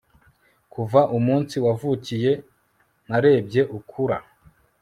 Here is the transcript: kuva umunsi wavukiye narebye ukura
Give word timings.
kuva 0.73 1.01
umunsi 1.17 1.55
wavukiye 1.65 2.31
narebye 3.07 3.61
ukura 3.77 4.17